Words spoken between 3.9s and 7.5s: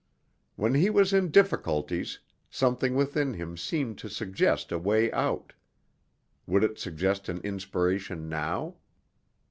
to suggest a way out. Would it suggest an